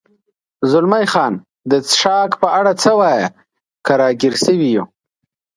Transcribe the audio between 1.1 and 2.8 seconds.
خان: د څښاک په اړه